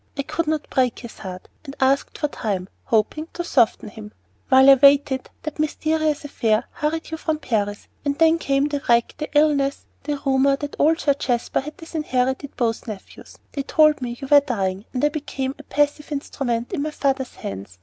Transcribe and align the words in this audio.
I 0.17 0.23
could 0.23 0.47
not 0.47 0.67
break 0.71 0.97
his 0.97 1.19
heart, 1.19 1.47
and 1.63 1.75
asked 1.79 2.17
for 2.17 2.27
time, 2.27 2.69
hoping 2.85 3.27
to 3.33 3.43
soften 3.43 3.89
him. 3.89 4.13
While 4.49 4.71
I 4.71 4.73
waited, 4.73 5.29
that 5.43 5.59
mysterious 5.59 6.25
affair 6.25 6.63
hurried 6.71 7.11
you 7.11 7.17
from 7.17 7.37
Paris, 7.37 7.87
and 8.03 8.17
then 8.17 8.39
came 8.39 8.67
the 8.67 8.81
wreck, 8.89 9.13
the 9.19 9.29
illness, 9.37 9.85
and 10.03 10.17
the 10.17 10.21
rumor 10.25 10.55
that 10.55 10.75
old 10.79 11.01
Sir 11.01 11.13
Jasper 11.13 11.59
had 11.59 11.77
disinherited 11.77 12.57
both 12.57 12.87
nephews. 12.87 13.37
They 13.51 13.61
told 13.61 14.01
me 14.01 14.17
you 14.19 14.27
were 14.27 14.39
dying, 14.39 14.85
and 14.91 15.05
I 15.05 15.09
became 15.09 15.53
a 15.59 15.63
passive 15.65 16.11
instrument 16.11 16.73
in 16.73 16.81
my 16.81 16.89
father's 16.89 17.35
hands. 17.35 17.77